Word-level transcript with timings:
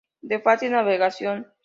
De 0.23 0.39
fácil 0.41 0.71
navegación. 0.71 1.45